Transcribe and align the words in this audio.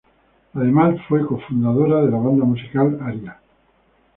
Además 0.55 0.95
fue 1.07 1.23
co-fundadora 1.27 2.01
de 2.03 2.09
la 2.09 2.17
banda 2.17 2.43
musical 2.43 2.97
Arya. 3.03 3.39